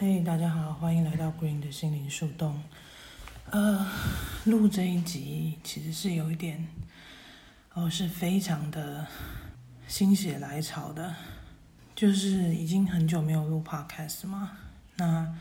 [0.00, 2.62] 嘿，大家好，欢迎来到 Green 的心灵树洞。
[3.50, 3.84] 呃，
[4.44, 6.68] 录这一集其实是有一点，
[7.74, 9.04] 哦，是非常的
[9.88, 11.16] 心血来潮的，
[11.96, 14.52] 就是已经很久没有录 Podcast 嘛。
[14.98, 15.34] 那，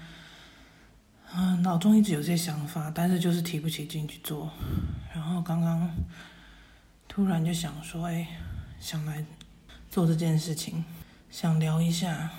[1.36, 4.50] 嗯，脑中一直有些想法，但是就是提不起劲去做。
[5.14, 5.88] 然后刚刚
[7.08, 8.28] 突然就想说，哎，
[8.80, 9.24] 想来
[9.92, 10.84] 做这件事情，
[11.30, 12.32] 想聊一下。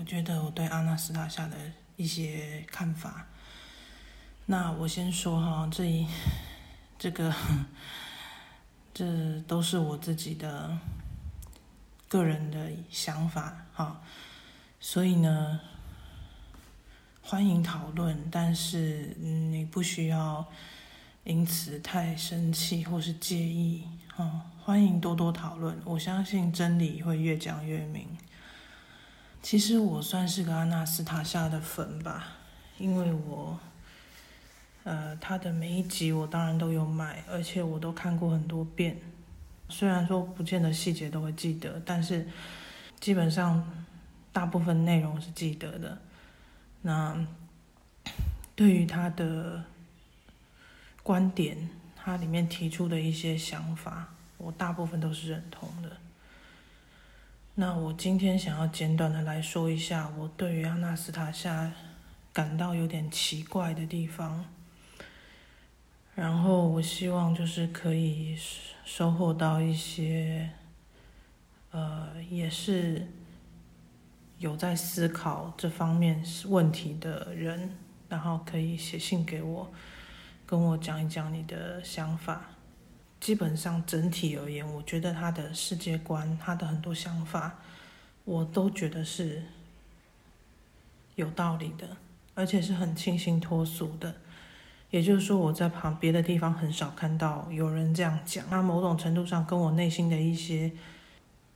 [0.00, 1.54] 我觉得我对阿纳斯塔夏的
[1.96, 3.26] 一些看法。
[4.46, 6.06] 那我先说哈，这一
[6.98, 7.30] 这个
[8.94, 10.74] 这都是我自己的
[12.08, 14.00] 个人的想法哈，
[14.80, 15.60] 所以呢，
[17.20, 20.48] 欢迎讨论，但是你不需要
[21.24, 24.46] 因此太生气或是介意哈。
[24.64, 28.08] 欢迎多多讨论，我相信真理会越讲越明。
[29.42, 32.36] 其实我算是个阿纳斯塔夏的粉吧，
[32.78, 33.58] 因为我，
[34.84, 39.00] 呃，他的每一集我当然都有买，而且我都看过很多遍。
[39.68, 42.28] 虽然说不见得细节都会记得，但是
[43.00, 43.66] 基本上
[44.32, 45.98] 大部分内容是记得的。
[46.82, 47.16] 那
[48.54, 49.64] 对于他的
[51.02, 55.96] 观点，他里面提出的一些想法，我大部分都是认同的。
[57.60, 61.70] 那我今天想要简短的来说一下，我对于阿纳斯塔夏
[62.32, 64.46] 感到有点奇怪的地方，
[66.14, 68.34] 然后我希望就是可以
[68.82, 70.48] 收获到一些，
[71.70, 73.06] 呃，也是
[74.38, 77.76] 有在思考这方面问题的人，
[78.08, 79.70] 然后可以写信给我，
[80.46, 82.52] 跟我讲一讲你的想法。
[83.20, 87.58] 基本上整体而言，我觉得他的世界观，他的很多想法，
[88.24, 89.42] 我都觉得是
[91.16, 91.96] 有道理的，
[92.34, 94.14] 而且是很清新脱俗的。
[94.90, 98.44] 也就是说，我在旁别的地方很少看到有人这样讲。
[98.50, 100.72] 那某种程度上，跟我内心的一些，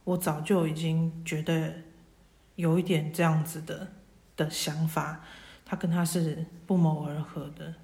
[0.05, 1.73] 我早就已经觉得
[2.57, 3.89] 有一点这样子的
[4.37, 5.25] 的想法，
[5.65, 7.75] 他跟他是不谋而合的。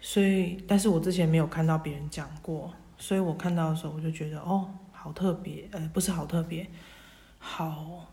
[0.00, 6.66] 所以，但是我之前没有看到别人讲过，所以我看到的时候，我就觉得哦，好特别，呃，不是好特别，
[7.38, 8.06] 好，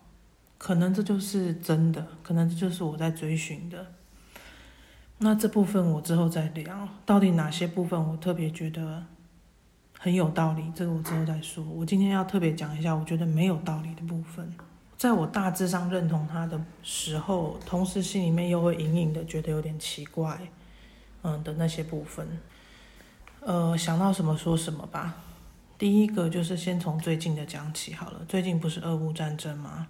[0.57, 3.93] 可能这就是真的，可能这就是我在追寻的。
[5.19, 9.03] 那这部分我之后再聊，到底哪些部分我特别觉得
[9.97, 11.63] 很有道理，这个我之后再说。
[11.63, 14.53] 我今天要特别讲一下，我觉得没有道理的部分，
[14.97, 20.39] 在我大致上认同他的时候，同时心里面又会隐隐的觉得有点奇怪。
[21.23, 22.39] 嗯的那些部分，
[23.41, 25.15] 呃，想到什么说什么吧。
[25.77, 28.25] 第一个就是先从最近的讲起好了。
[28.27, 29.87] 最近不是俄乌战争吗？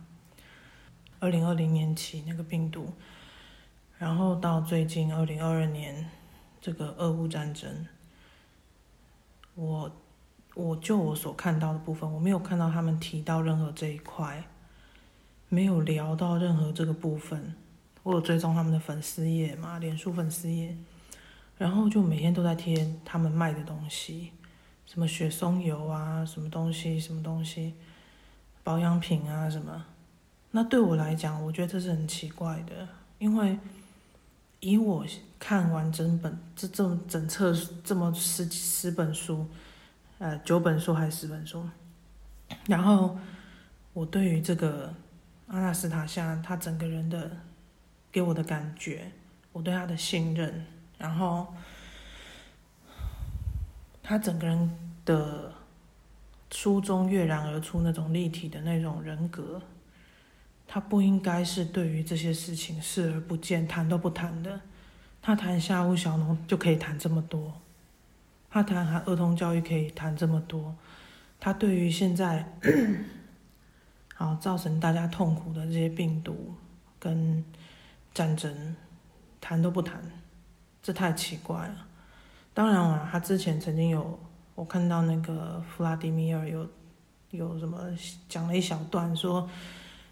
[1.20, 2.94] 二零二零年起那个病毒，
[3.98, 6.10] 然后到最近二零二二年
[6.60, 7.88] 这个俄乌战争，
[9.56, 9.92] 我
[10.54, 14.44] 我就我所看到的部分，我没有看到他们提到任何这一块，
[15.50, 17.56] 没有聊到任何这个部分。
[18.04, 20.76] 我有追踪他们的粉丝页嘛，脸书粉丝页。
[21.57, 24.31] 然后就每天都在贴他们卖的东西，
[24.85, 27.73] 什么雪松油啊，什么东西，什么东西，
[28.63, 29.85] 保养品啊什么。
[30.51, 32.88] 那对我来讲，我觉得这是很奇怪的，
[33.18, 33.57] 因为
[34.59, 35.03] 以我
[35.40, 37.51] 看完整本这这整册
[37.84, 39.47] 这么十十本书，
[40.19, 41.68] 呃九本书还是十本书，
[42.68, 43.18] 然后
[43.94, 44.94] 我对于这个
[45.47, 47.31] 阿纳斯塔夏他整个人的
[48.12, 49.12] 给我的感觉，
[49.51, 50.66] 我对他的信任。
[50.97, 51.53] 然后，
[54.02, 54.69] 他整个人
[55.06, 55.53] 的
[56.52, 59.62] 书中跃然而出那种立体的那种人格，
[60.68, 64.62] 他不应该是对于这些事情视而不见、谈都不谈的。
[65.22, 67.53] 他谈夏屋小农就可以谈这么多，
[68.50, 70.74] 他谈儿童教育可以谈这么多，
[71.40, 72.53] 他对于现在
[74.16, 76.56] 好造成大家痛苦的这些病毒
[76.98, 77.44] 跟
[78.13, 78.75] 战争
[79.39, 80.01] 谈都不谈。
[80.88, 81.86] 这太奇怪了。
[82.54, 84.18] 当然了，他之前曾经有
[84.56, 86.66] 我看到那个弗拉迪米尔有
[87.31, 87.78] 有什么
[88.30, 89.50] 讲了一小段，说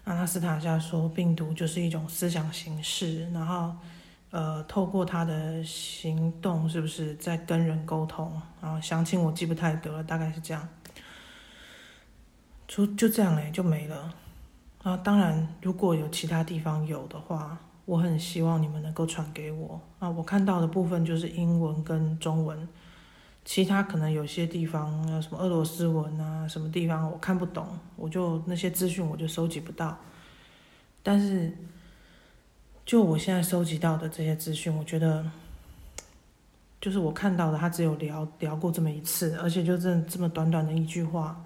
[0.04, 3.74] 阿纳斯塔夏说病毒就是一种思想形式，然后
[4.30, 8.30] 呃透过他的行动是不是在跟人沟通？
[8.60, 10.68] 然后详情我记不太得了，大概是这样。
[12.68, 14.14] 就就这样嘞，就没了。
[14.82, 17.56] 啊，当然如果有其他地方有的话。
[17.86, 20.10] 我很希望你们能够传给我啊！
[20.10, 22.68] 我看到的部分就是英文跟中文，
[23.44, 29.96] 其他可能有些地方，有什么俄罗斯文啊，什么地方我看不懂，我就那些资讯我就收集不到。
[31.00, 31.56] 但是
[32.84, 35.24] 就我现在收集到的这些资讯，我觉得，
[36.80, 41.40] 就是我看到的，他只有聊聊过这么一次，而且就这这么短短的一句话，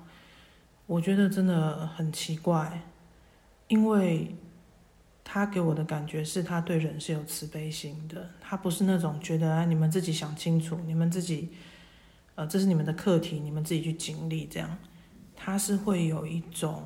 [0.86, 2.80] 我觉得真的很奇怪，
[3.68, 4.34] 因为
[5.24, 11.50] 他给我的感觉是他对人是有慈悲心的，他不是那种觉得你们自己想清楚，你们自己，
[12.34, 14.78] 呃，这是你们的课题，你们自己去经历这样，
[15.36, 16.82] 他是会有一种。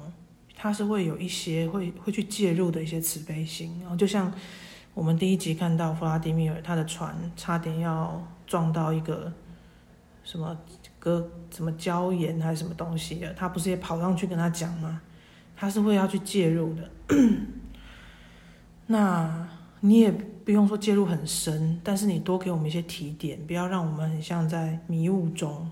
[0.56, 4.32] 他是会有一些会会去介入的一些慈悲心，然后就像
[4.94, 9.30] 我们第一集看到弗拉迪米尔他的船差点要撞到一个
[10.22, 10.56] 什么
[10.98, 15.02] 哥什么礁岩还是什么东西的，他不是也跑上去跟他讲吗？
[15.56, 16.88] 他是会要去介入的。
[18.86, 19.48] 那
[19.80, 25.70] 你也不用说介入很深，但是你多给我们一些提点，不要让我们很像在迷雾中，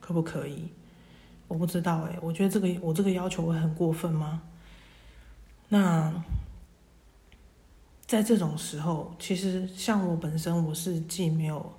[0.00, 0.68] 可不可以？
[1.46, 4.42] 我不知道哎，我觉得这个我这个要求会很过分吗？
[5.68, 6.12] 那
[8.06, 11.72] 在这种时候，其实像我本身，我是既没有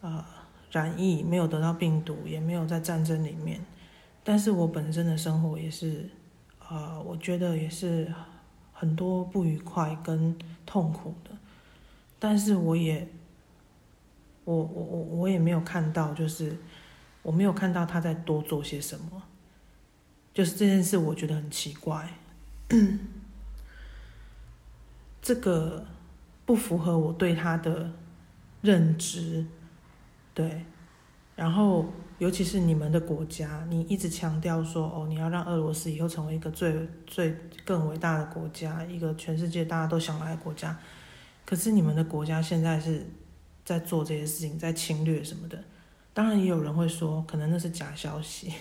[0.00, 0.24] 呃
[0.70, 3.60] 染疫，没有得到病毒，也没有在战争里面，
[4.24, 6.08] 但是我本身的生活也是
[6.68, 8.12] 呃，我觉得也是
[8.82, 10.36] 很多不愉快跟
[10.66, 11.30] 痛苦的，
[12.18, 13.06] 但是我也
[14.42, 16.58] 我我我我也没有看到就是。
[17.22, 19.22] 我没有看到他在多做些什么，
[20.34, 22.14] 就是这件事，我觉得很奇怪，
[25.22, 25.86] 这个
[26.44, 27.92] 不符合我对他的
[28.60, 29.46] 认知，
[30.34, 30.64] 对，
[31.36, 40.78] 然后尤其是你们的国家，你一直强调说，哦，你要让俄罗斯以后成为一个最最更伟大的国家，一个全世界大家都想来的国家，
[41.44, 43.04] 可是你们的国家现在是
[43.64, 45.58] 在做这些事情，在侵略什么的。
[46.14, 48.52] 当然也有人会说，可能那是假消息。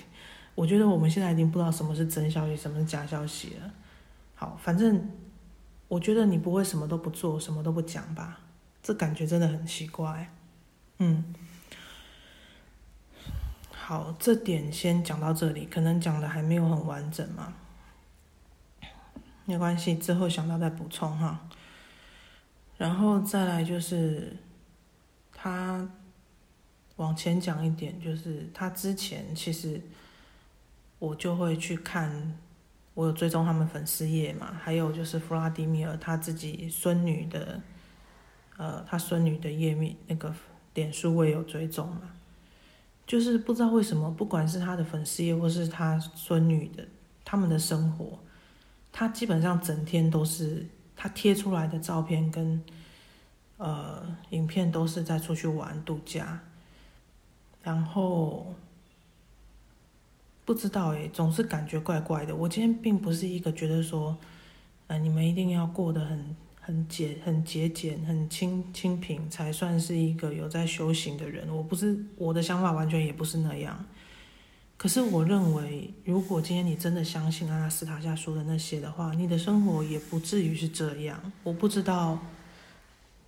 [0.55, 3.71] 我觉得我们现在已经不知道什么是真消息，什么是假消息了。
[4.33, 5.07] 好，反正
[5.87, 8.39] 我觉得你不会什么都不做，什么都不讲吧？
[8.81, 10.33] 这感觉真的很奇怪。
[10.97, 11.23] 嗯，
[13.83, 17.53] 好，这点先讲到这里，可能讲的还没有很完整嘛。
[19.45, 21.49] 没关系，之后想到再补充哈。
[22.77, 24.37] 然后再来就是
[25.33, 25.89] 他。
[26.97, 29.81] 往前讲一点，就是他之前其实
[30.99, 32.37] 我就会去看，
[32.93, 37.59] 我有追踪他们粉丝页嘛，还有就是弗拉迪米尔他自己孙女的，
[38.57, 40.31] 呃，他孙女的页面那个
[40.75, 42.01] 脸书我也有追踪嘛，
[43.11, 46.87] 就是不知道为什么，不管是他的粉丝页或是他孙女的
[47.25, 48.17] 他们的生活，
[48.89, 50.65] 他基本上整天都是
[50.95, 52.63] 他贴出来的照片跟
[53.57, 56.39] 呃影片都是在出去玩度假。
[57.61, 58.55] 然后
[60.45, 62.33] 不知道哎，总是感觉怪怪的。
[62.33, 64.17] 我今天并不是一个觉得说，
[64.87, 71.53] 呃，你们一定要过得很很节很节俭、很清清贫才算是一个有在修行的人。
[71.53, 73.85] 我不是我的想法完全也不是那样。
[74.77, 81.31] 可是我认为，如果今天你真的相信阿拉斯塔下说的那些的话，你的生活也不至于是这样。
[81.43, 82.17] 我不知道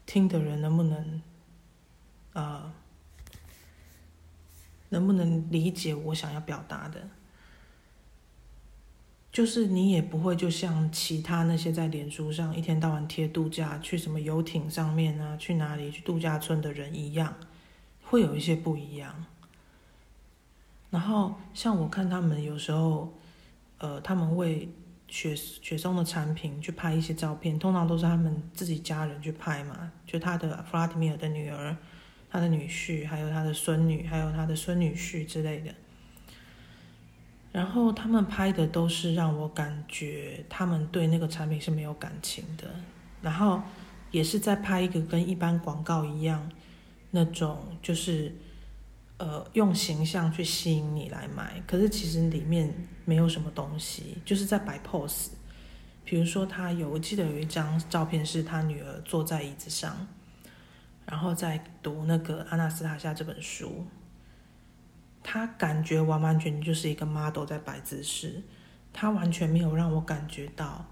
[0.06, 1.22] 听的人能不能，
[2.34, 2.72] 呃。
[4.90, 7.10] 能不能理解我想要表达的？
[9.34, 17.36] 就是你也不会就像其他那些在脸书上一天到晚贴度假去什么游艇上面啊，去哪里去度假村的人一样，
[18.04, 19.26] 会有一些不一样。
[20.92, 23.12] 然后像我看他们有时候，
[23.80, 24.70] 呃，他们为
[25.08, 31.76] 雪雪松的产品去拍一些照片，通常都是他们自己家人去拍嘛，就他的弗拉迪米尔的女儿。
[32.30, 35.72] 他的女婿，还有他的孙女，还有他的孙女婿之类的，
[37.54, 42.68] 然后他们拍的都是让我感觉他们对那个产品是没有感情的，
[43.22, 43.62] 然后
[44.12, 46.52] 也是在拍一个跟一般广告一样
[47.12, 48.36] 那种，就是
[49.18, 52.74] 呃用形象去吸引你来买，可是其实里面
[53.06, 55.30] 没有什么东西，就是在摆 pose。
[56.04, 60.06] 比如说他有，我记得有一张照片是他女儿坐在椅子上。
[61.06, 63.86] 然后在读那个《阿纳斯塔夏》这本书，
[65.24, 68.44] 他感觉完完全全就是一个 model 在摆姿势，
[68.92, 70.86] 他完全没有让我感觉到，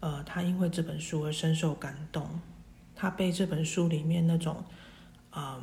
[0.00, 2.40] 呃，他因为这本书而深受感动，
[2.94, 4.64] 他被这本书里面那种，
[5.34, 5.62] 嗯，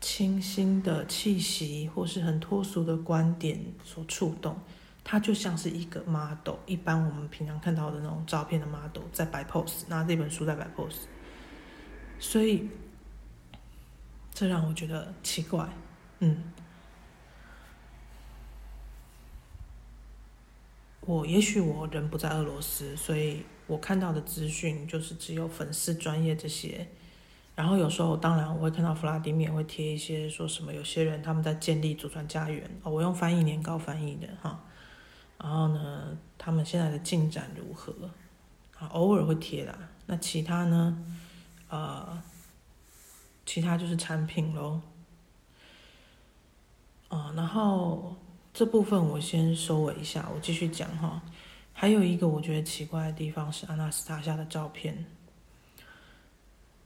[0.00, 4.56] 清新的气息或是很脱俗的观点所触动，
[5.02, 11.06] 他就像是一个 model，一般我们平常看到的那种照片的 model 在摆 pose，拿这本书在摆 pose。
[12.18, 12.68] 所以，
[14.38, 15.66] 这让我觉得奇怪，
[16.18, 16.52] 嗯，
[21.00, 26.86] 我也许我人不在俄罗斯，所以我看到的资讯就是只有粉丝专业这些。
[27.54, 34.62] 然后有时候当然我会看到弗拉迪米尔会贴一些说什么有些人他们在建立祖传家园哦，我用翻译年糕翻译的哈。
[35.38, 37.94] 然后呢，他们现在的进展如何？
[38.78, 39.74] 啊，偶尔会贴啦。
[40.04, 41.02] 那其他呢？
[41.70, 42.22] 呃，
[43.46, 44.82] 其他就是产品喽。
[47.08, 48.16] 啊，然后
[48.52, 51.22] 这部分我先收尾一下，我继续讲哈。
[51.72, 55.06] 还有一个我觉得奇怪的地方是阿纳斯塔夏的照片。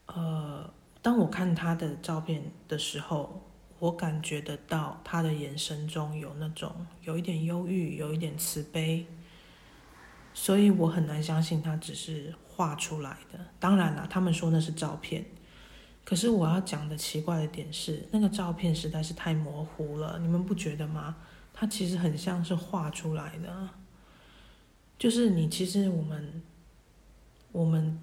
[0.05, 3.41] 呃，当我看他的照片的时候，
[3.79, 9.07] 我感觉得到他的眼神中有那种有一点忧郁，有一点慈悲，
[10.33, 13.39] 所以我很难相信他只是画出来的。
[13.59, 15.25] 当然了，他们说那是照片。
[16.03, 21.15] 可是我要讲的奇怪的点是，那个照片实在是太模糊了，你们不觉得吗？
[21.53, 23.69] 它其实很像是画出来的，
[24.97, 26.41] 就是你其实我们，
[27.51, 27.97] 我们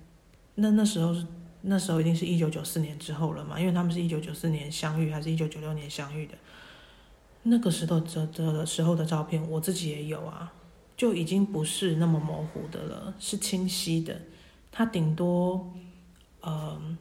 [0.54, 1.26] 那那时候是
[1.62, 6.34] 那时候一定是一九九四年之后了嘛，因为他们是一九九四年相遇，还是一九九六年相遇的？
[7.42, 10.52] 那个时候这这的时候的照片，我自己也有啊，
[10.96, 14.18] 就已经不是那么模糊的了，是清晰的，
[14.70, 15.74] 它顶多，
[16.42, 16.96] 嗯。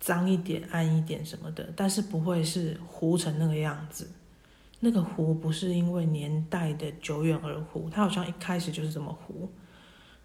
[0.00, 4.10] 脏一点、暗一点什么的，但是不会是糊成那个样子。
[4.80, 9.52] 那个糊不是因为年代的久远而糊，它好像一开始就是这么糊。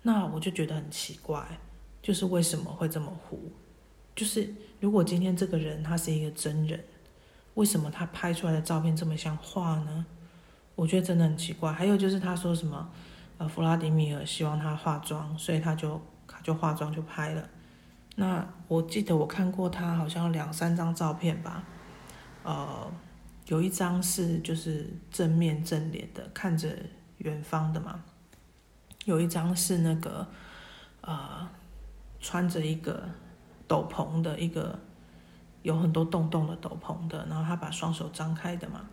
[0.02, 1.46] 那我就觉得很奇怪，
[2.02, 3.52] 就是为什么会这么糊？
[4.16, 6.82] 就是如果今天这个人他是一个真人，
[7.56, 10.06] 为什么他拍出来的照片这么像画呢？
[10.76, 11.74] 我觉得真的很奇怪。
[11.74, 12.90] 还有就是他说什么，
[13.38, 17.50] 呃，弗拉迪米尔希望他化妆，所以他就他就化妆就拍了。
[18.16, 21.64] 那我记得我看过他好像两三张照片吧，
[22.44, 22.90] 呃，
[23.48, 26.70] 有一张是就是正面正脸的看着
[27.18, 28.02] 远方的嘛，
[29.04, 30.26] 有一张是那个
[31.02, 31.46] 呃
[32.22, 33.04] 穿着一个
[33.68, 34.80] 斗篷的一个
[35.64, 38.88] 有很多洞洞的斗篷的，然后他把双手张开的嘛，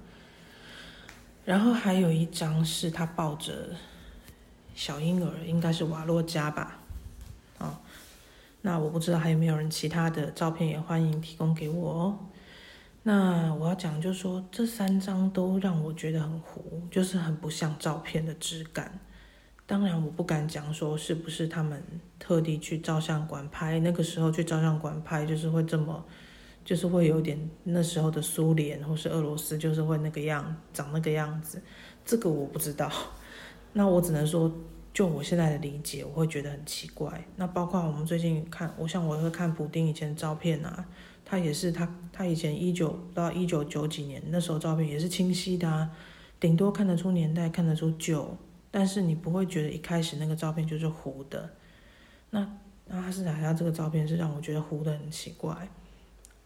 [1.45, 3.69] 然后还有一张是他抱着
[4.75, 6.79] 小婴儿，应该是瓦洛加吧。
[7.59, 7.81] 啊
[8.65, 12.19] 那我不知道还有没有人其他的照片也欢迎提供给我哦。
[13.03, 19.01] 那我要讲就是说，这三张都让我觉得很糊，就是很不像照片的质感。
[19.67, 21.83] 当然，我不敢讲说是不是他们
[22.21, 26.05] 特地去照相馆拍，那个时候去照相馆拍就是会这么，
[26.65, 31.61] 就是会有点那时候的苏联或是俄罗斯就是会那个样长那个样子，
[32.05, 32.89] 这个我不知道。
[33.75, 34.53] 那我只能说。
[34.93, 37.25] 就我现在的理解，我会觉得很奇怪。
[37.37, 40.87] 那包括我们最近看，我像我会看普丁以前照片啊，
[41.25, 45.91] 他也是他他以前一九到一九九几年那时候照片也是清晰的啊，
[46.39, 48.37] 顶多看得出年代，看得出旧，
[48.71, 51.49] 但是你不会觉得一开始那个照片就是糊的。
[52.29, 52.47] 那
[52.85, 55.57] 那他是哪下这个照片是让我觉得糊的很奇怪，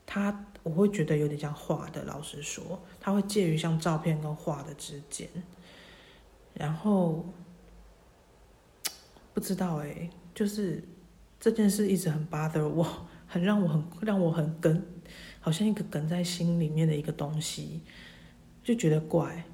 [0.07, 5.29] 他我会觉得有点像画的，老实说，他会介于像照片跟画的之间，
[6.55, 7.25] 然后。
[9.37, 10.83] 不知道哎，就是
[11.39, 12.83] 这件事一直很 bother 我，
[13.29, 14.83] 很让我很让我很梗，
[15.41, 17.83] 好像一个梗在心里面的一个东西，
[18.65, 19.45] 就觉得怪，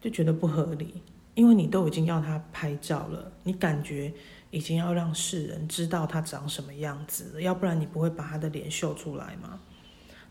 [0.00, 1.02] 就觉得不合理。
[1.34, 4.14] 因为你都已经要他拍照了，你感觉
[4.52, 9.58] 已经要让世人知道他长什么样子了，要不然你不会把他的脸秀出来吗？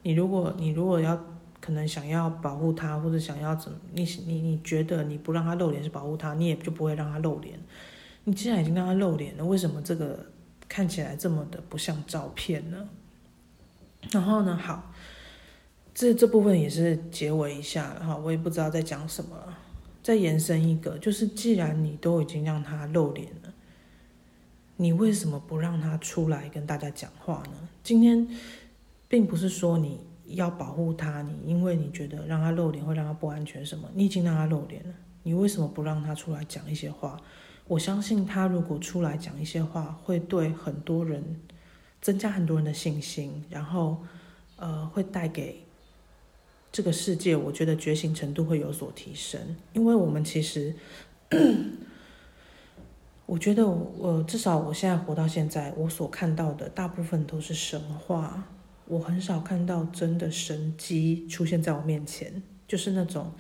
[0.04, 1.22] 你如果你如果要
[1.60, 7.60] 可能想要保护他，或者想要怎么，你你你觉得你不让他露脸是保护他，你也就不会让他露脸。
[8.26, 10.26] 你既然已经让他露脸了，为什么这个
[10.70, 12.90] 看起来这么的不像照片呢？
[14.12, 14.94] 然后呢，好，
[15.94, 19.58] 这这部分也是结尾一下了哈，我也不知道在讲什么了，
[20.02, 23.54] 再延伸一个，就是既然你都已经让他露脸了，
[24.78, 27.70] 你为什么不让他出来跟大家讲话呢？
[27.84, 28.28] 今天
[29.08, 37.20] 并不是说你要保护他，你因为你觉得让他露脸会让他不安全什么，你已经让他露脸了，你为什么不让他出来讲一些话？
[37.66, 41.40] 我相信他如果出来讲一些话，会对很多人
[42.02, 43.98] 增加很多人的信心，然后
[44.58, 45.64] 呃，会带给
[46.72, 49.40] 这个世界，我觉得觉醒程度会有所提升。
[49.72, 50.76] 因为我们其实，
[53.26, 58.44] 我觉得我至少我现在活到现在，我所看到的大部分都是神话，
[58.86, 63.32] 我很少看到真的神迹出现在我面前，就是那种。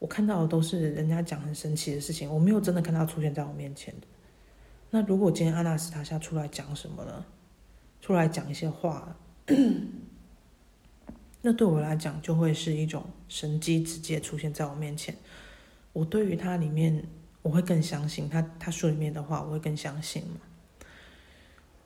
[0.00, 4.06] 我看到的都是人家讲很神奇的事情，我没有真的看到出现在我面前的。
[4.90, 7.24] 那如果今天阿纳斯塔夏出来讲什么了，
[8.00, 9.16] 出来讲一些话，
[11.42, 15.14] 那对我来讲就会是一种神机直接出现在我面前。
[15.92, 17.04] 我对于它里面，
[17.42, 20.40] 我会更相信他他书里面的话，我会更相信嘛。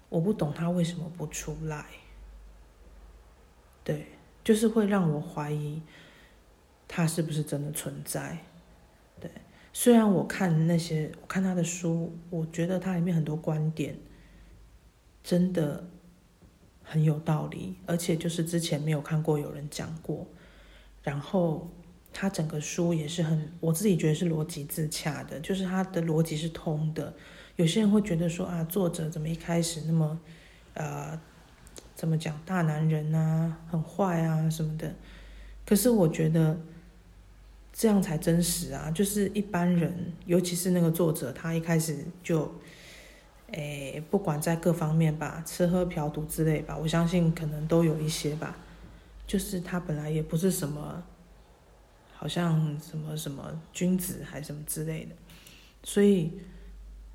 [0.08, 1.86] 我不懂他为什么不出来，
[3.82, 4.06] 对，
[4.44, 5.82] 就是会让我怀疑
[6.86, 8.38] 他是不是真的存在。
[9.20, 9.30] 对，
[9.72, 13.96] 虽然我看那些我看他的书，我觉得他里面很多观点
[15.22, 15.84] 真的
[16.82, 20.26] 很有道理，而且就是之前没有看过有人讲过，
[21.02, 21.70] 然后
[22.12, 27.12] 他整个书也是很我自己觉得是逻辑自洽的，就是他的逻辑是通的。
[27.56, 30.20] 有些人会觉得说啊，作者怎么一开始那么，
[30.74, 31.18] 呃，
[31.94, 34.92] 怎么讲大男人啊，很坏啊什么的？
[35.64, 36.58] 可是我觉得
[37.74, 38.90] 这样才真实啊！
[38.92, 39.92] 就是一般人，
[40.24, 42.50] 尤其是那个作者，他一开始就，
[43.50, 48.56] 诶，不管在各方面吧，吃喝嫖赌之类吧，我相信可能都有一些吧。
[49.26, 51.02] 就是他本来也不是什么，
[52.14, 55.10] 好像什么什么君子还是什么之类的，
[55.82, 56.32] 所以。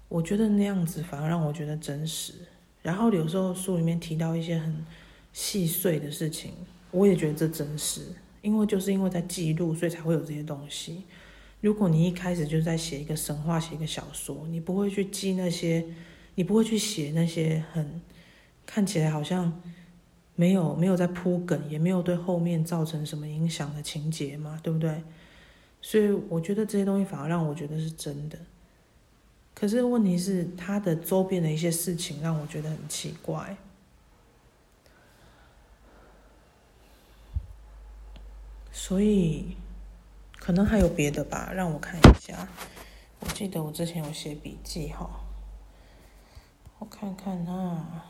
[0.10, 2.34] 我觉得那样子反而让我觉得真实。
[2.82, 4.84] 然后有时候书里面提到一些很
[5.32, 6.52] 细碎的事情，
[6.90, 8.02] 我也觉得这真实，
[8.42, 11.04] 因为就是因为在记录，所以才会有这些东西。
[11.62, 15.86] 如果你一开始就在写一个神话，写一个小说，你不会去记那些，
[16.36, 18.02] 你不会去写那些很
[18.66, 19.62] 看起来好像
[20.36, 25.04] 没有没有在铺梗，也没有对后面造成什么影响的情节嘛，对不对？
[25.82, 28.40] 所以我觉得这些东西反而让我觉得是真的。
[29.54, 33.58] 可是问题是，他的周边的一些事情让我觉得很奇怪，
[38.82, 39.58] 所以
[40.38, 42.48] 可能还有别的吧，让我看一下。
[43.20, 45.08] 我记得我之前有写笔记哈，
[46.80, 48.06] 我看看啊。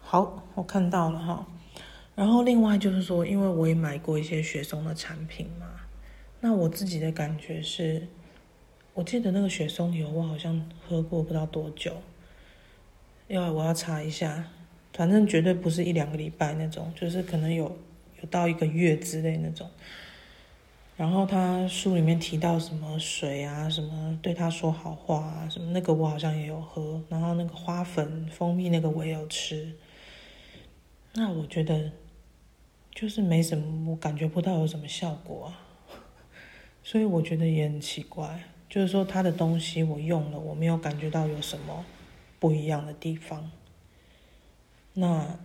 [0.00, 1.46] 好，我看到了哈。
[2.14, 5.66] 然后另外就是说，因为我也买过一些雪松的产品嘛，
[6.40, 8.06] 那我自己的感觉是，
[8.94, 11.92] 我记得那个雪松油我好像喝过不知道多久，
[13.26, 14.48] 因为我要查一下，
[14.92, 17.64] 反正绝对不是一两个礼拜那种，就是可能有
[18.20, 19.68] 有到一个月之类那种。
[20.96, 29.72] 然后他书里面提到什么水啊，什么对他说好话啊，什么那个我好像也有喝，然后那个花粉、蜂蜜那个我也有吃。
[31.14, 31.90] 那我觉得
[32.94, 35.66] 就是没什么，我感觉不到有什么效果啊，
[36.84, 38.44] 所以我觉得也很奇怪。
[38.68, 41.84] 就是说他的东西我用了，我没有感觉到有什么
[42.38, 43.50] 不一样的地方。
[44.94, 45.38] 那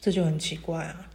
[0.00, 1.10] 这就很奇怪啊。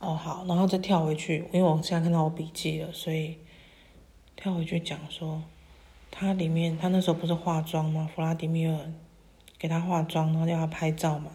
[0.00, 3.38] 哦，好，然后再跳回去，因为我现在看到我笔记了，所以
[4.36, 5.44] 跳回去讲说。
[6.16, 8.08] 他里面，他那时候不是化妆吗？
[8.14, 8.92] 弗拉迪米尔
[9.58, 11.32] 给他化妆，然后叫他拍照嘛。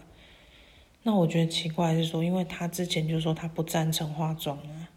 [1.02, 4.88] 那我觉得奇怪是说，因为他之前就说他不赞成化妆啊，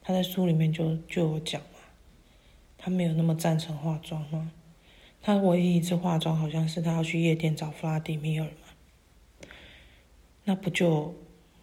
[0.00, 1.80] 他在书里面就就有讲嘛，
[2.78, 4.52] 他没有那么赞成化妆吗？
[5.20, 9.48] 他唯一一次化妆好像是他要去夜店找弗拉迪米尔嘛。
[10.44, 11.16] 那不就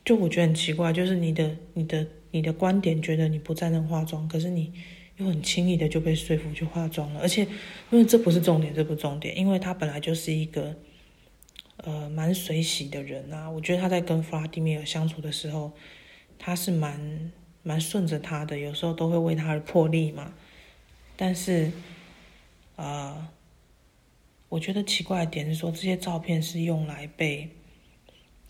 [0.04, 4.74] 就我觉得很奇怪，就是你的你的你的观点觉得你不赞成化妆，可是你。
[5.20, 7.44] 又很轻易的就被说服去化妆了，而且
[7.92, 10.74] 因为这不是重点，这不重点，因为他本来就是一个
[11.76, 13.50] 呃蛮随喜的人啊。
[13.50, 15.74] 我觉得他在跟弗拉迪米尔相处的时候，
[16.38, 17.32] 他是蛮
[17.64, 20.34] 蛮顺着他的，有时候都会为他而破例嘛。
[21.18, 21.70] 但是
[22.78, 23.30] 啊，
[24.48, 27.50] 我觉得奇怪的点是说，这些照片是用来被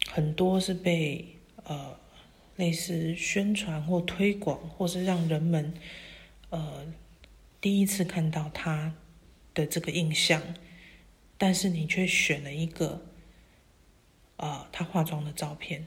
[0.07, 1.25] 很多是被
[1.63, 1.97] 呃
[2.57, 5.73] 类似宣传或推广，或是让人们。
[6.49, 6.83] 呃，
[7.61, 8.95] 第一次看到他
[9.53, 10.41] 的这个印象，
[11.37, 13.05] 但是你却选了一个
[14.37, 15.85] 啊，他化妆的照片，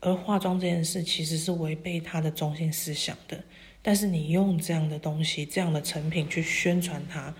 [0.00, 3.44] 而化妆这件事其实是违背他的中心思想的。
[3.82, 7.34] 但是你用这样的东西、这样的成品去宣传他，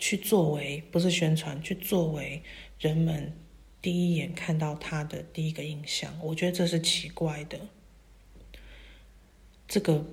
[0.00, 2.42] 去作为不是宣传，去作为
[2.80, 3.32] 人们
[3.80, 7.60] 第一眼看到他的第一个印象，我觉得这是奇怪的。
[9.68, 10.04] 这个。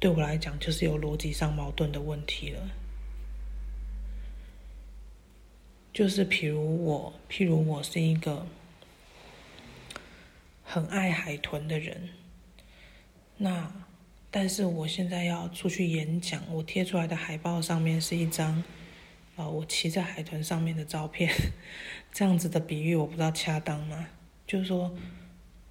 [0.00, 2.70] 对我来讲，就是有逻辑上矛盾的问题了。
[5.92, 8.46] 就是譬如我，譬如我是一个
[10.64, 12.10] 很爱海豚的人，
[13.36, 13.72] 那
[14.30, 18.62] 但是我现在要出去演讲，我贴出来的海报上面是一张
[19.36, 21.32] 啊，我骑在海豚上面的照片，
[22.12, 24.08] 这样子的比喻我不知道恰当吗？
[24.46, 24.92] 就是说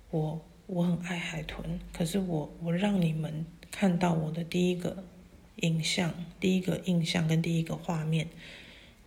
[0.09, 5.03] 我我很爱海豚，可是我我让你们看到我的第一个
[5.57, 8.29] 影像、第一个印象跟第一个画面，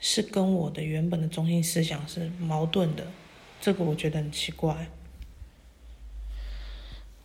[0.00, 3.06] 是跟我的原本的中心思想是矛盾的，
[3.60, 4.88] 这个我觉得很奇怪。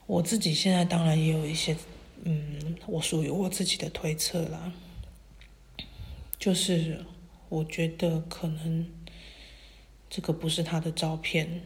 [0.05, 1.75] 我自己现在当然也有一些，
[2.23, 4.71] 嗯，我属于我自己的推测啦，
[6.37, 7.03] 就是
[7.49, 8.85] 我觉得可能
[10.07, 11.63] 这个不是他的照片。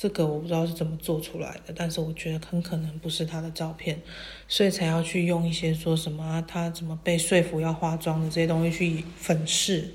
[0.00, 4.00] 这个我不知道是怎么做出来的，但是我觉得很可能不是他的照片，
[4.46, 9.92] 所以才要去用一些说什么啊他怎么被说服要化妆的这些东西去粉饰。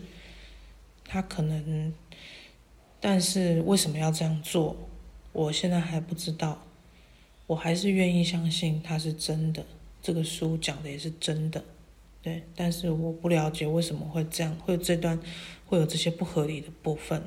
[1.05, 1.93] 他可能，
[2.99, 4.75] 但是为什么要这样做？
[5.31, 6.61] 我现在还不知道。
[7.47, 9.65] 我还是愿意相信他是真的，
[10.01, 11.63] 这个书讲的也是真的，
[12.21, 12.43] 对。
[12.55, 15.17] 但是我不了解为什么会这样，会有这段
[15.65, 17.23] 会有这些不合理的部分。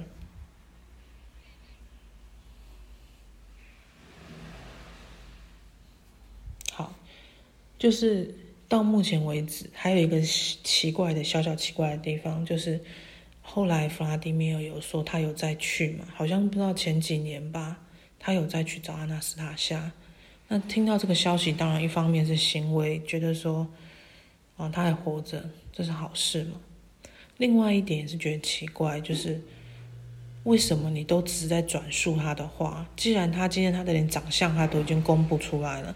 [7.79, 8.35] 就是
[8.69, 12.81] 到目前为止，还有一个奇怪的小小奇怪的地方，就是
[13.43, 17.79] 后来弗拉迪米尔有说他有再去嘛，好像不知道前几年吧，
[18.19, 19.93] 他有再去找阿纳斯塔夏。
[20.49, 23.67] 那听到这个消息，当然一方面是欣慰，觉得说，
[24.57, 26.61] 啊他还活着，这是好事嘛。
[27.37, 29.41] 另外一点也是觉得奇怪，就是
[30.45, 32.89] 为什么你都只是在转述他的话？
[32.97, 35.95] 既然他今天他的连长相他都已经公布出来了。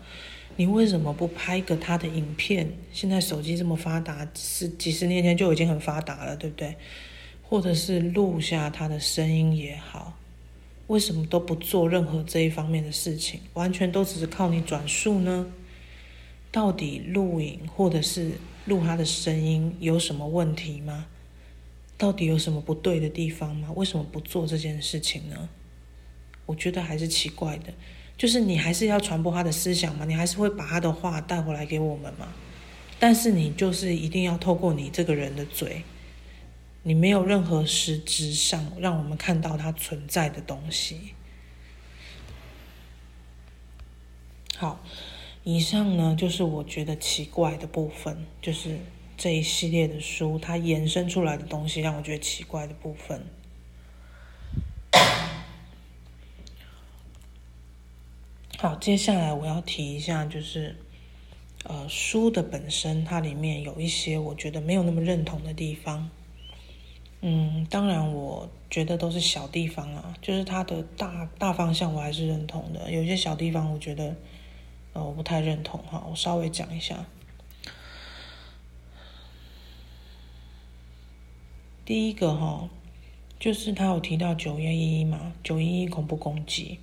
[0.60, 2.70] 你为什么不拍个他的影片？
[2.92, 6.76] 现在手机这么发达，是几十年前就已经很发达了，对不对？
[7.40, 10.18] 或者是录下他的声音也好，
[10.88, 13.40] 为什么都不做任何这一方面的事情？
[13.54, 15.46] 完全都只是靠你转述呢？
[16.52, 18.32] 到底录影或者是
[18.66, 21.06] 录他的声音有什么问题吗？
[21.96, 23.72] 到底有什么不对的地方吗？
[23.74, 25.48] 为什么不做这件事情呢？
[26.44, 27.72] 我觉得还是奇怪的。
[28.20, 32.28] 就是你还是要传播他的思想嘛，你还是会把他的话带回来给我们嘛。
[32.98, 35.84] 但是你就是一定要透过你这个人的嘴，
[36.82, 41.14] 你没有任何实质上让我们看到他存在的东西。
[44.58, 44.84] 好，
[45.42, 48.80] 以上呢就是我觉得奇怪的部分，就是
[49.16, 53.24] 这一系列的书它延伸出来的东西让我觉得奇怪的部分。
[58.60, 60.76] 好，接下来我要提一下，就是，
[61.64, 66.10] 呃，书的本身，它里面有一些我觉得没有那么认同的地方。
[67.22, 74.14] 嗯，当然，我觉得都是小地方啊，就是它的大大方向我还是认同的，有些小地方我觉得，
[74.92, 77.06] 呃，我不太认同哈，我稍微讲一下。
[81.86, 82.68] 第一个哈，
[83.38, 86.78] 就是他有提到九一一嘛，九一一恐怖攻击。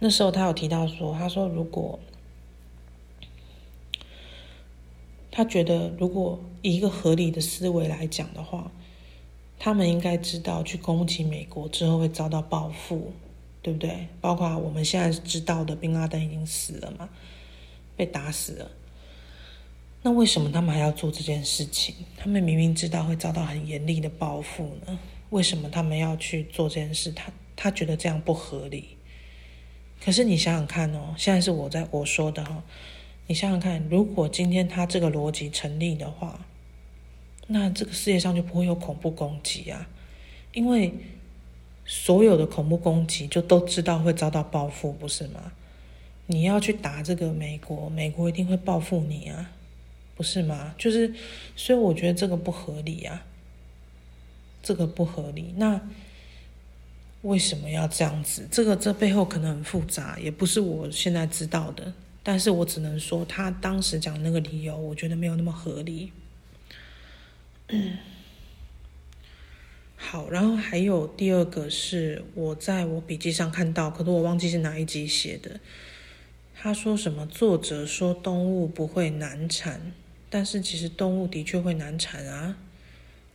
[0.00, 2.00] 那时候他有提到说，他说如果
[5.30, 8.72] 他觉得如果以一个合理的思维来讲的话，
[9.58, 13.12] 他们应该知道去攻击美国之后会遭到报复，
[13.60, 14.08] 对不对？
[14.20, 17.08] 包括我们现在知道的，宾拉登已经死了嘛，
[17.94, 18.70] 被打死了。
[20.02, 21.94] 那为什么他们还要做这件事情？
[22.16, 24.98] 他们明明知道会遭到很严厉的报复呢？
[25.28, 27.12] 为什么他们要去做这件事？
[27.12, 28.96] 他他觉得这样不合理。
[30.02, 32.62] 可是你想想看哦，现在是我在我说的哈，
[33.26, 36.46] 你想想看，如果今天他这个逻辑成立的话，
[37.48, 39.88] 那这个世界上就不会有恐怖攻击啊，
[40.54, 40.94] 因为
[41.84, 45.52] 所有的恐怖攻击就都知道会遭到报复，不是吗？
[46.26, 49.52] 你要去打这个美国，美国一定会报复你啊，
[50.16, 50.74] 不是吗？
[50.78, 51.14] 就是，
[51.54, 53.26] 所以我觉得这个不合理啊，
[54.62, 55.52] 这个不合理。
[55.58, 55.78] 那。
[57.22, 58.48] 为什么要这样子？
[58.50, 61.92] 这个这背后可能很复杂，也不是我现在知道的。
[62.22, 66.12] 但是我只能说，他当时讲那个理由，我觉得没有那么合理。
[69.96, 75.60] 好，然后还有第二个是我在我笔记上看到，可是我忘记是哪一集写的。
[76.54, 77.26] 他说什么？
[77.26, 79.92] 作者说动物不会难产，
[80.28, 82.56] 但是其实动物的确会难产啊。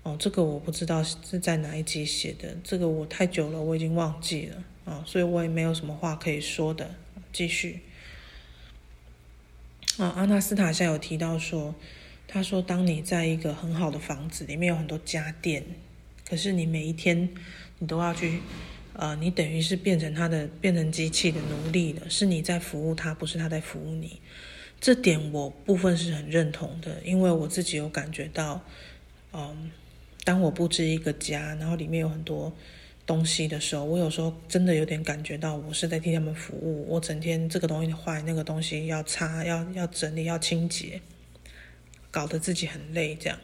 [0.05, 6.93] 哦，这个我不知道是在哪一集写的，这个我太久了，我已经忘记了啊，所以我也没有什么话可以说的。
[7.33, 7.79] 继续，
[9.97, 11.73] 啊，阿纳斯塔夏有提到说，
[12.27, 15.63] 他说，当你在一个很好的房子里面有很多家电，
[16.29, 17.27] 可是你每一天
[17.79, 18.41] 你都要去，
[18.93, 24.21] 呃，你等于是变成他的变成机器的奴隶了，是你在服务他，不是他在服务你。
[24.79, 28.61] 这点我部分是很认同的，因为我自己有感觉到，
[29.33, 29.71] 嗯。
[30.25, 32.51] 当我布置一个家，然后里面有很多
[33.05, 36.85] 东西的时候，我有时候真的有点感觉到我是在替他们服务。
[36.89, 40.99] 我整天这个东西坏，那个东西要擦，要要整理，要清洁，
[42.09, 43.15] 搞得自己很累。
[43.15, 43.39] 这样。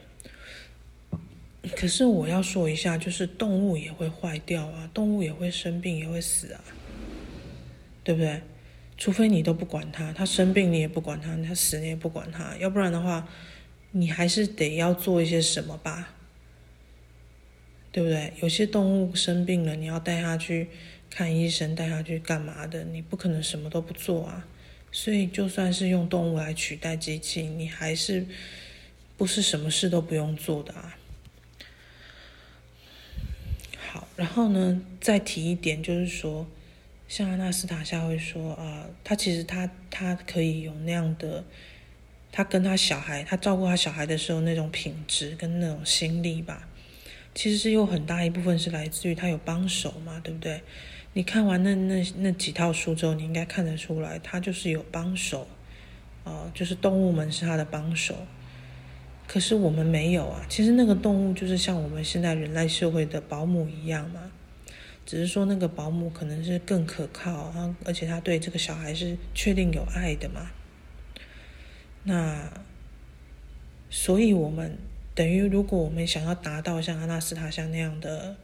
[1.78, 6.64] 可是我要说一下，就是动物也会坏掉啊，动物也会生病，也会死啊，
[8.04, 8.42] 对不对？
[8.98, 13.28] 除非你都不管它，它生病你也不管它，它死你也不管它，要不然的话，
[13.92, 16.16] 你还是得要做一些什么吧。
[17.92, 18.34] 对不对？
[18.42, 20.70] 有些动物生病了，你要带它去
[21.10, 22.84] 看医生，带它去干嘛的？
[22.86, 24.48] 你不可能什么都不做啊。
[24.94, 28.26] 所以，就算是用动物来取代机器，你还是
[29.18, 30.98] 不是什么事都不用做的啊。
[33.90, 36.48] 好，然后呢，再提一点，就是说，
[37.08, 41.44] 像阿纳斯塔夏会说啊，他其实他他可以有那样的，
[42.32, 46.68] 他跟他小孩，他照顾他小孩的时候那种品质跟那种心力吧。
[47.34, 50.62] 其实是有很大一部分是来自于他有帮手嘛，对不对？
[51.14, 55.48] 你看完那那那几套书之后，你应该看得出来，他就是有帮手，
[56.24, 58.16] 哦，就是动物们是他的帮手。
[59.28, 64.32] 可是我们没有啊，其实那个动物就是像我们现在人类社会的保姆一样嘛，
[65.06, 70.52] 只是说那个保姆可能是更可靠啊，而且他对这个小孩是确定有爱的嘛。
[72.04, 72.52] 那，
[73.90, 74.78] 所以我们。
[75.14, 78.38] 等于，如果我们想要达到像阿纳斯塔夏那样的，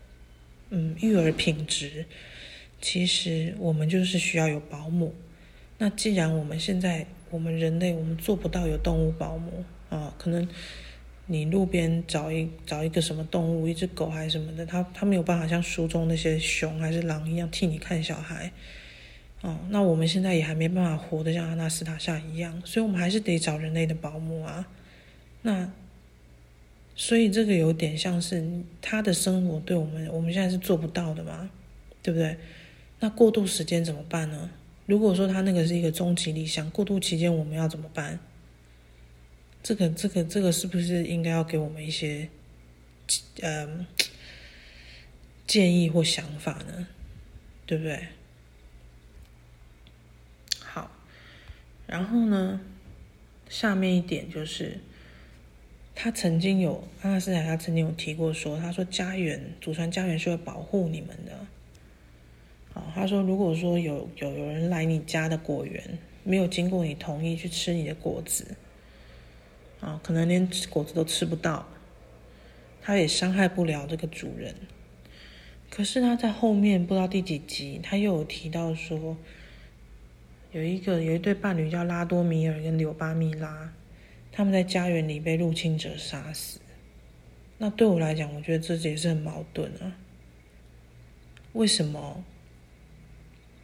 [0.70, 2.06] 嗯，育儿品质，
[2.82, 5.16] 其实我们就是需要有保姆。
[5.78, 10.46] 那既然我们现在我们人类我们做不到有动物保姆啊，可能
[11.28, 18.52] 你路边找一找一个什么动物，一只狗还是什么的，它它没有办法像书中那些熊还是狼一样替你看小孩，
[19.42, 24.68] 哦，那我们现在也还没办法活得像阿纳斯塔夏一样，所以我们还是得找人类的保姆啊，
[25.44, 25.72] 那。
[27.00, 28.44] 所以这个有点像是
[28.82, 31.48] 他的生活对我们，我们现在是做不到的嘛，
[32.02, 32.36] 对不对？
[33.00, 34.50] 那过渡时间怎么办呢？
[34.88, 38.20] 如果说他那个是一个终极理想，过渡期间我们要怎么办？
[39.62, 42.28] 这个、这个、这个是不是应该要给我们一些
[43.42, 43.86] 呃
[45.46, 46.88] 建议或想法呢？
[47.68, 48.08] 对不对？
[50.62, 50.90] 好，
[51.86, 52.60] 然后呢，
[53.48, 54.80] 下面一点就是。
[56.00, 61.34] 他曾经有阿拉斯塔，他曾经有提过说，他说家园祖传家园是会保护你们的。
[62.76, 68.56] 啊，他说如果说有有有人来你家的果园，没有经过你同意去吃你的果子，
[69.80, 71.68] 啊，可能连果子都吃不到，
[72.80, 74.54] 他也伤害不了这个主人。
[75.72, 79.18] 可是他在后面不知道第几集，他又有提到说，
[80.52, 83.74] 有一个有一对伴侣叫拉多米尔跟柳巴米拉。
[84.38, 86.60] 他们在家园里被入侵者杀死，
[87.58, 89.98] 那对我来讲，我觉得这也是很矛盾啊。
[91.54, 92.24] 为什么？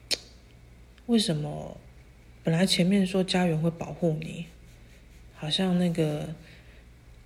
[1.05, 1.77] 为什么？
[2.43, 4.47] 本来前面说家园会保护你，
[5.35, 6.33] 好像那个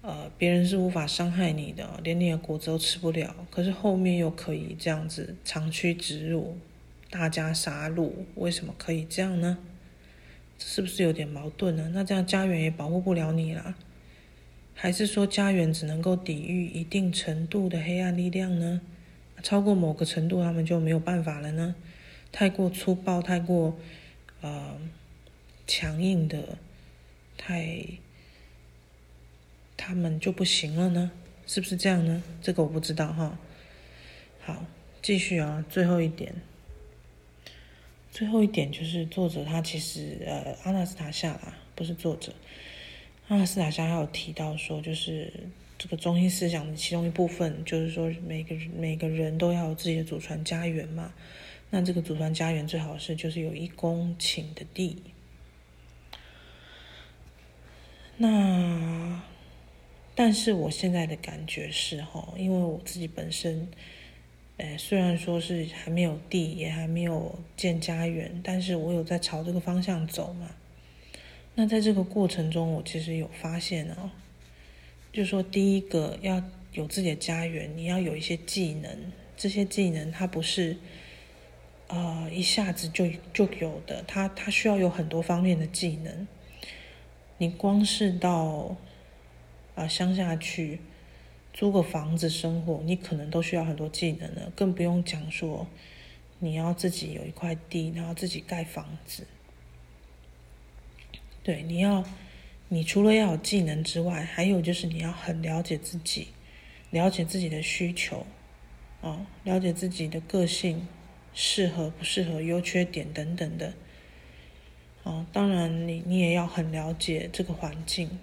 [0.01, 3.33] 呃，别人是无法伤害你的，连你的果子都吃不了。
[3.49, 6.57] 可是后面又可以这样子长驱直入，
[7.10, 9.57] 大家杀戮，为什么可以这样呢？
[10.59, 11.91] 是不是有点矛盾呢？
[11.93, 13.75] 那这样家园也保护不了你啦？
[14.73, 18.81] 还是说家园只能够抵御一定程度的黑暗力量呢？
[19.41, 21.75] 超过某个程度，他们就没有办法了呢？
[22.31, 23.77] 太过粗暴、太过
[24.41, 24.77] 呃
[25.65, 26.57] 强硬的，
[27.37, 27.85] 太
[29.75, 31.11] 他们就不行了呢？
[31.45, 32.21] 是不是这样呢？
[32.41, 33.37] 这个我不知道哈。
[34.41, 34.65] 好，
[35.01, 36.33] 继续啊，最后一点。
[38.17, 42.34] 最后一点就是作者他其实呃阿纳斯塔夏啦，不是作者，
[43.27, 45.32] 阿纳斯塔夏还有提到说，就是
[45.77, 51.13] 这个中心思想的其中一部分，就是说每个每个人都要有自己的祖传家园嘛。
[51.69, 54.97] 那这个祖传家园最好是就是有一公顷的地。
[58.17, 59.21] 那
[60.15, 63.67] 但是我现在的感觉是哈，因为我自己本身。
[64.57, 70.49] 哎，虽然说是还没有地，也还没有建家园，但是我有在朝这个方向走嘛。
[71.53, 74.09] 那在这个过程中，我其实有发现哦，
[75.13, 80.75] 就说第一个要有自己的家园，你要有一些技能，这些技能它不是，
[81.87, 86.27] 呃，一下子就就有的，它它需要有很多方面的技能。
[87.37, 88.75] 你光是到
[89.75, 90.79] 啊乡下去。
[91.57, 95.65] 租个房子生活，你可能都需要很多技能了，更不用讲说
[96.37, 99.25] 你要自己有一块地，然后自己盖房子。
[101.41, 102.03] 对，你要，
[102.67, 106.27] 你除了要有技能之外，还有就是你要很了解自己，
[106.91, 108.27] 了解自己的需求，
[109.01, 110.87] 哦，了解自己的个性，
[111.33, 113.73] 适合不适合、优缺点等等的。
[115.01, 118.19] 哦，当然你你也要很了解这个环境，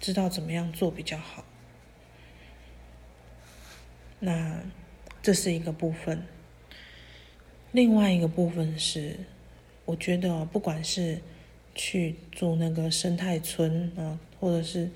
[0.00, 1.44] 知道怎么样做比较好。
[4.20, 4.62] 那
[5.22, 6.22] 这是一个部分。
[7.72, 9.16] 另外一个部分是，
[9.84, 11.20] 我觉得不管是
[11.74, 14.90] 去住那个生态村啊，或者是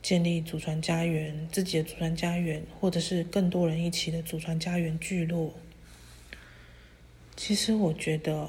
[0.00, 5.52] 建立祖传家园，自己的祖传家园，或者是更多人一起的祖传家园聚落，
[7.36, 8.48] 其实我觉得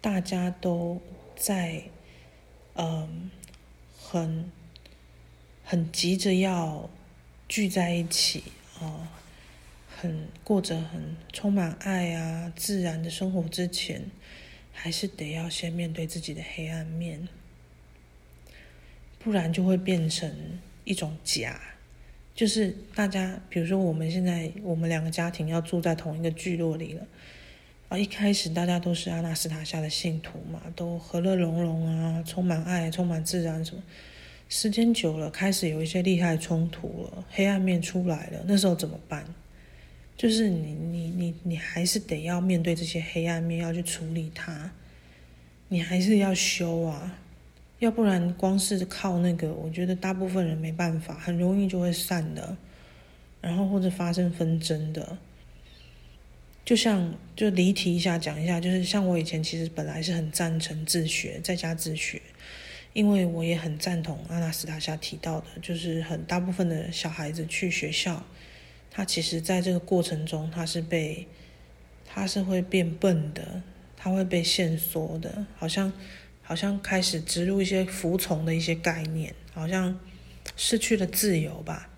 [0.00, 1.00] 大家都
[1.36, 1.84] 在
[2.74, 3.30] 嗯
[3.96, 4.50] 很
[5.64, 6.90] 很急着要
[7.52, 8.44] 聚在一起
[8.80, 9.12] 啊。
[9.94, 14.06] 很过着很充满爱啊自然的生活之前，
[14.72, 17.28] 还是得要先面对自己的黑暗面，
[19.18, 21.60] 不然就会变成一种假。
[22.34, 27.06] 就是大家，比如说我们现在我们两个家庭要住在同一个聚落里了，
[27.90, 33.82] 啊，一开始大家都是阿纳斯塔夏的信徒嘛，都和乐融融啊，充满爱，充满自然什么。
[34.54, 39.24] 时间久了，开始有一些利害冲突了，黑暗面出来了，那时候怎么办？
[40.14, 44.70] 就是你你你你还是得要面对这些黑暗面，要去处理它，
[45.68, 47.18] 你还是要修啊，
[47.78, 52.54] 要不然光是靠那个，我觉得大部分人没办法，很容易就会散的，
[53.40, 55.16] 然后或者发生纷争的。
[56.62, 62.20] 就像就离题一下讲一下，就是像我以前其实本来是很赞成自学，在家自学，
[62.92, 68.24] 因为我也很赞同阿纳斯塔夏提到的，就是很大部分的小孩子去学校。
[68.90, 71.26] 他其实在这个过程中，他是被，
[72.04, 73.62] 他是会变笨的，
[73.96, 75.90] 他会被限缩的，好像，
[76.42, 79.98] 好像开始植入一些服从的一些概念，好像
[80.56, 81.88] 失去了自由吧，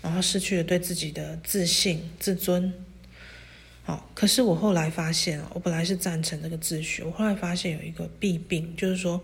[0.00, 2.72] 然后失去了对自己的自信、自尊。
[3.82, 9.22] 好，可是我后来发现我本来是赞成这个秩序，我后来发现有一个弊病，就是说，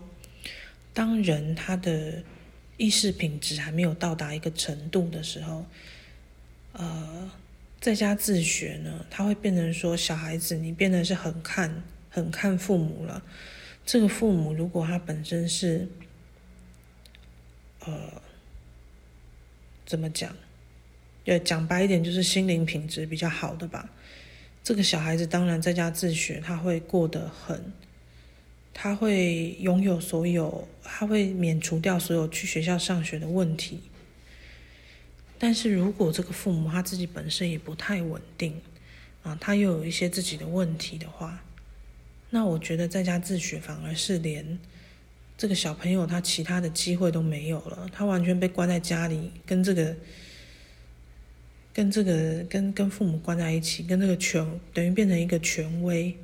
[0.93, 2.23] 当人他的
[2.77, 5.65] 意识品质还没有到达一个程度的时候。
[6.73, 7.29] 呃，
[7.81, 13.21] 在家自学呢，他会变成说，小孩子你变得是很看很看父母了。
[13.85, 15.89] 这个父母如果他本身是，
[17.85, 18.21] 呃，
[19.85, 20.33] 怎么讲？
[21.25, 23.89] 要讲白一点，就是心灵品质比较好的吧。
[24.63, 27.73] 这个小孩子当然在家自学，他会过得很，
[28.73, 33.81] 他会拥有所有，他会免除掉所有去学校上学的问题。
[35.37, 38.61] 但是如果这个父母他自己本身也不太稳定，
[39.23, 41.43] 啊，他又有一些自己的问题的话，
[42.29, 44.59] 那我觉得在家自学反而是连
[45.37, 49.95] 这个小朋友他其他的机会都没有了，他完全被关在家里，跟这个
[51.73, 56.15] 跟这个跟跟父母关在一起，跟这个权等于变成一个权威，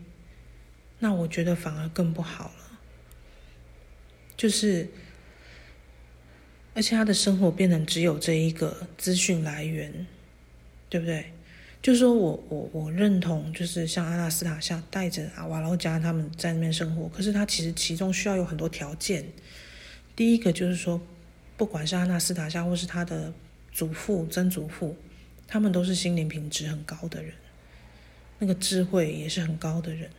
[1.00, 2.80] 那我觉得反而更不好了，
[4.36, 4.88] 就是。
[6.74, 10.06] 而且他的生活变成只有这一个资讯来源，
[10.90, 11.34] 对不对？
[11.82, 19.26] 就是说我我我认同，就是像阿纳斯塔夏带着阿瓦罗加他们在那边生活，可是他其实其中需要有很多条件。
[20.16, 21.02] 第一个就是说，
[21.58, 23.34] 不管是阿纳斯塔夏或是他的
[23.72, 24.96] 祖父、曾祖父，
[25.48, 27.34] 他们都是心灵品质很高的人，
[28.38, 30.12] 那个智慧也是很高的人。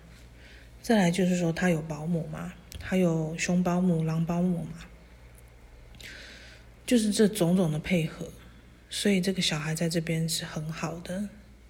[0.81, 4.85] 再来就是说，他有保姆嘛，他有熊保姆、狼保姆嘛。
[6.87, 8.31] 就是这种种的配合，
[8.88, 11.29] 所以这个小孩在这边是很好的，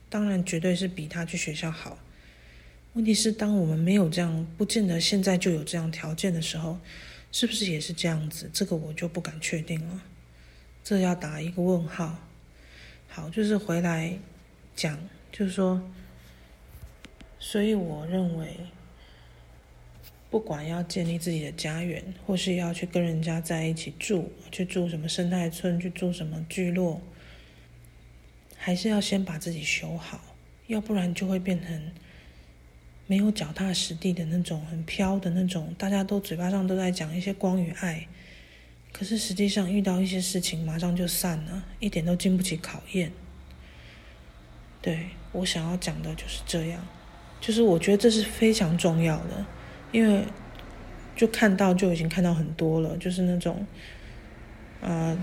[0.08, 1.98] 当然绝对是比他去学校好。
[2.92, 6.78] 问题是，当我们没有这样，不见得现在就有这样条件的时候，
[7.32, 8.48] 是不是也是这样子？
[8.52, 10.02] 这个我就不敢确定了，
[10.84, 12.16] 这要打一个问号。
[13.08, 14.16] 好，就是回来
[14.76, 14.96] 讲，
[15.32, 15.82] 就是说，
[17.40, 18.56] 所以我认为。
[20.30, 27.00] 不管要建立自己的家园，或是要去跟人家在一起住，去住什么生态村，去住什么聚落，
[28.56, 30.20] 还是要先把自己修好，
[30.66, 31.92] 要不然就会变成
[33.06, 35.74] 没有脚踏实地的那种，很飘的那种。
[35.78, 38.06] 大家都嘴巴上都在讲一些光与爱，
[38.92, 43.10] 可是实际上遇到一些事情，马上就散了，一点都经不起考验。
[44.82, 46.86] 对我想要讲的就是这样，
[47.40, 49.46] 就是我觉得这是非常重要的。
[49.92, 50.24] 因为
[51.16, 53.66] 就看到就已经看到很多了，就是那种，
[54.80, 55.18] 呃，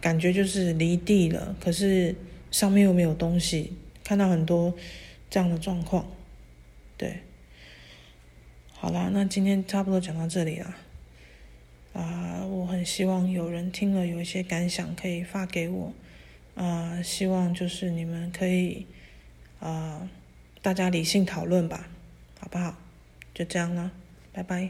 [0.00, 2.14] 感觉就是离地了，可是
[2.50, 3.72] 上面又没有东西，
[4.04, 4.74] 看到很多
[5.28, 6.06] 这样的状况，
[6.96, 7.20] 对，
[8.72, 10.74] 好啦，那今天差不多讲到这里了，
[11.92, 15.92] 啊，我很希望有人听了有一些感想可以发给我，
[16.54, 18.86] 啊，希望就是你们可以
[19.60, 20.08] 啊，
[20.62, 21.90] 大家理性讨论吧，
[22.40, 22.74] 好不好？
[23.38, 23.92] 就这样了，
[24.32, 24.68] 拜拜。